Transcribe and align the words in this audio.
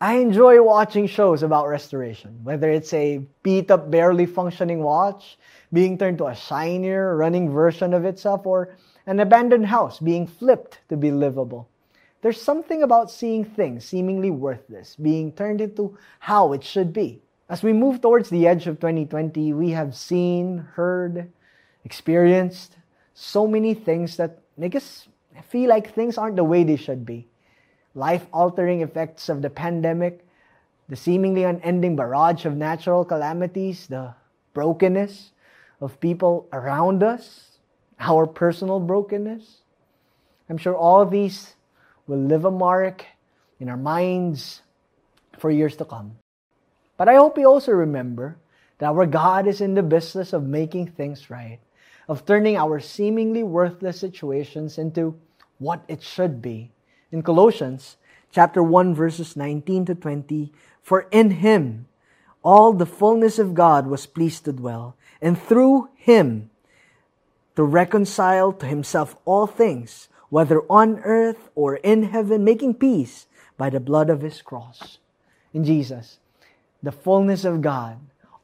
I 0.00 0.18
enjoy 0.18 0.62
watching 0.62 1.08
shows 1.08 1.42
about 1.42 1.66
restoration, 1.66 2.38
whether 2.44 2.70
it's 2.70 2.92
a 2.92 3.20
beat 3.42 3.68
up, 3.68 3.90
barely 3.90 4.26
functioning 4.26 4.80
watch 4.80 5.36
being 5.72 5.98
turned 5.98 6.18
to 6.18 6.28
a 6.28 6.36
shinier, 6.36 7.16
running 7.16 7.50
version 7.50 7.92
of 7.92 8.04
itself, 8.04 8.46
or 8.46 8.76
an 9.06 9.18
abandoned 9.18 9.66
house 9.66 9.98
being 9.98 10.24
flipped 10.24 10.78
to 10.88 10.96
be 10.96 11.10
livable. 11.10 11.68
There's 12.22 12.40
something 12.40 12.84
about 12.84 13.10
seeing 13.10 13.44
things 13.44 13.84
seemingly 13.84 14.30
worthless 14.30 14.94
being 14.94 15.32
turned 15.32 15.60
into 15.60 15.98
how 16.20 16.52
it 16.52 16.62
should 16.62 16.92
be. 16.92 17.20
As 17.48 17.64
we 17.64 17.72
move 17.72 18.00
towards 18.00 18.30
the 18.30 18.46
edge 18.46 18.68
of 18.68 18.78
2020, 18.78 19.52
we 19.52 19.70
have 19.70 19.96
seen, 19.96 20.58
heard, 20.74 21.28
experienced 21.84 22.76
so 23.14 23.48
many 23.48 23.74
things 23.74 24.16
that 24.16 24.38
make 24.56 24.76
us 24.76 25.08
feel 25.48 25.68
like 25.68 25.92
things 25.92 26.18
aren't 26.18 26.36
the 26.36 26.44
way 26.44 26.62
they 26.62 26.76
should 26.76 27.04
be. 27.04 27.26
Life 27.98 28.28
altering 28.32 28.82
effects 28.82 29.28
of 29.28 29.42
the 29.42 29.50
pandemic, 29.50 30.24
the 30.88 30.94
seemingly 30.94 31.42
unending 31.42 31.96
barrage 31.96 32.44
of 32.44 32.56
natural 32.56 33.04
calamities, 33.04 33.88
the 33.88 34.14
brokenness 34.54 35.32
of 35.80 35.98
people 35.98 36.46
around 36.52 37.02
us, 37.02 37.58
our 37.98 38.24
personal 38.24 38.78
brokenness. 38.78 39.62
I'm 40.48 40.58
sure 40.58 40.76
all 40.76 41.04
these 41.06 41.54
will 42.06 42.22
leave 42.22 42.44
a 42.44 42.52
mark 42.52 43.04
in 43.58 43.68
our 43.68 43.76
minds 43.76 44.62
for 45.36 45.50
years 45.50 45.74
to 45.78 45.84
come. 45.84 46.18
But 46.96 47.08
I 47.08 47.16
hope 47.16 47.36
we 47.36 47.46
also 47.46 47.72
remember 47.72 48.36
that 48.78 48.90
our 48.90 49.06
God 49.06 49.48
is 49.48 49.60
in 49.60 49.74
the 49.74 49.82
business 49.82 50.32
of 50.32 50.44
making 50.44 50.92
things 50.92 51.30
right, 51.30 51.58
of 52.08 52.24
turning 52.24 52.56
our 52.56 52.78
seemingly 52.78 53.42
worthless 53.42 53.98
situations 53.98 54.78
into 54.78 55.18
what 55.58 55.82
it 55.88 56.00
should 56.00 56.40
be. 56.40 56.70
In 57.10 57.22
Colossians 57.22 57.96
chapter 58.30 58.62
1 58.62 58.94
verses 58.94 59.36
19 59.36 59.86
to 59.86 59.94
20, 59.94 60.52
for 60.82 61.06
in 61.10 61.30
him 61.30 61.86
all 62.42 62.72
the 62.72 62.86
fullness 62.86 63.38
of 63.38 63.54
God 63.54 63.86
was 63.86 64.06
pleased 64.06 64.44
to 64.44 64.52
dwell, 64.52 64.94
and 65.20 65.40
through 65.40 65.88
him 65.96 66.50
to 67.56 67.64
reconcile 67.64 68.52
to 68.52 68.66
himself 68.66 69.16
all 69.24 69.46
things, 69.46 70.08
whether 70.28 70.60
on 70.70 71.00
earth 71.00 71.50
or 71.54 71.76
in 71.76 72.04
heaven, 72.04 72.44
making 72.44 72.74
peace 72.74 73.26
by 73.56 73.70
the 73.70 73.80
blood 73.80 74.10
of 74.10 74.20
his 74.20 74.42
cross. 74.42 74.98
In 75.52 75.64
Jesus, 75.64 76.18
the 76.82 76.92
fullness 76.92 77.44
of 77.44 77.62
God, 77.62 77.98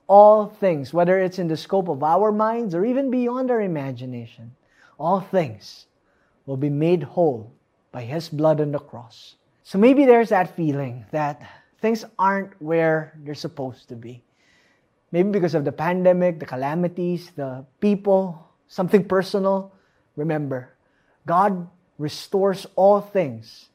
all 0.07 0.47
things, 0.47 0.93
whether 0.93 1.19
it's 1.19 1.39
in 1.39 1.49
the 1.49 1.57
scope 1.57 1.89
of 1.89 2.03
our 2.03 2.33
minds 2.33 2.75
or 2.75 2.85
even 2.85 3.11
beyond 3.11 3.51
our 3.51 3.61
imagination, 3.61 4.57
all 4.99 5.21
things 5.21 5.87
will 6.47 6.57
be 6.57 6.71
made 6.71 7.03
whole 7.03 7.53
by 7.95 8.03
his 8.03 8.29
blood 8.29 8.61
on 8.61 8.73
the 8.73 8.79
cross. 8.81 9.37
So 9.63 9.79
maybe 9.79 10.05
there's 10.05 10.31
that 10.31 10.57
feeling 10.57 11.07
that 11.13 11.41
things 11.81 12.05
aren't 12.19 12.61
where 12.61 13.15
they're 13.23 13.39
supposed 13.39 13.89
to 13.89 13.95
be. 13.95 14.21
Maybe 15.13 15.31
because 15.31 15.55
of 15.55 15.65
the 15.65 15.71
pandemic, 15.71 16.41
the 16.41 16.45
calamities, 16.45 17.31
the 17.37 17.65
people, 17.79 18.51
something 18.67 19.05
personal. 19.05 19.73
Remember, 20.17 20.75
God 21.25 21.69
restores 21.97 22.67
all 22.75 23.01
things, 23.01 23.71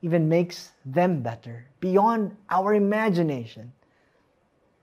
even 0.00 0.28
makes 0.28 0.70
them 0.86 1.22
better, 1.22 1.66
beyond 1.80 2.36
our 2.48 2.72
imagination. 2.72 3.72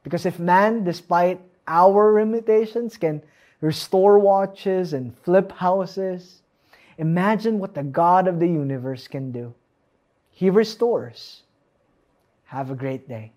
Because 0.04 0.26
if 0.26 0.40
man, 0.40 0.84
despite 0.84 1.40
our 1.70 2.20
limitations, 2.20 2.98
can 2.98 3.24
restore 3.62 4.20
watches 4.20 4.92
and 4.92 5.18
flip 5.20 5.54
houses, 5.54 6.43
imagine 6.98 7.60
what 7.60 7.74
the 7.74 7.84
God 7.84 8.28
of 8.28 8.40
the 8.40 8.48
universe 8.48 9.08
can 9.08 9.32
do. 9.32 9.54
He 10.30 10.50
restores. 10.50 11.44
Have 12.46 12.72
a 12.72 12.76
great 12.76 13.08
day. 13.08 13.32